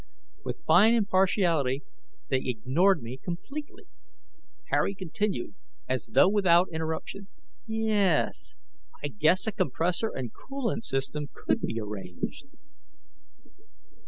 [0.43, 1.83] _"With fine impartiality,
[2.29, 3.85] they ignored me completely.
[4.71, 5.53] Harry continued,
[5.87, 7.27] as though without interruption,
[7.67, 8.55] "Ye es,
[9.03, 12.45] I guess a compressor and coolant system could be arranged